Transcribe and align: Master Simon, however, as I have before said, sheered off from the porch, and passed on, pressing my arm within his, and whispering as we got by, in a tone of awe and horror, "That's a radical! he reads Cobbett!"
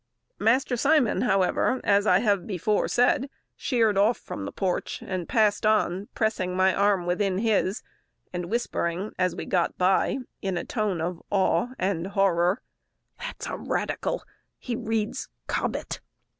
Master 0.39 0.75
Simon, 0.77 1.21
however, 1.21 1.79
as 1.83 2.07
I 2.07 2.21
have 2.21 2.47
before 2.47 2.87
said, 2.87 3.29
sheered 3.55 3.99
off 3.99 4.17
from 4.17 4.45
the 4.45 4.51
porch, 4.51 4.99
and 5.05 5.29
passed 5.29 5.63
on, 5.63 6.07
pressing 6.15 6.55
my 6.57 6.73
arm 6.73 7.05
within 7.05 7.37
his, 7.37 7.83
and 8.33 8.47
whispering 8.49 9.13
as 9.19 9.35
we 9.35 9.45
got 9.45 9.77
by, 9.77 10.17
in 10.41 10.57
a 10.57 10.63
tone 10.65 11.01
of 11.01 11.21
awe 11.29 11.67
and 11.77 12.07
horror, 12.07 12.63
"That's 13.19 13.45
a 13.45 13.55
radical! 13.55 14.23
he 14.57 14.75
reads 14.75 15.29
Cobbett!" 15.45 15.99